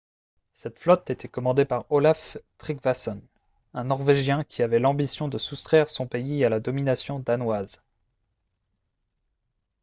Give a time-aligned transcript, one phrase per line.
[0.55, 3.21] cette flotte était commandée par olaf trygvasson
[3.75, 7.83] un norvégien qui avait l'ambition de soustraire son pays à la domination danoise